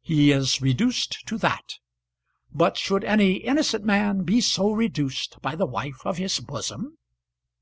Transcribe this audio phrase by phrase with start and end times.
[0.00, 1.74] He is reduced to that!
[2.50, 6.96] But should any innocent man be so reduced by the wife of his bosom?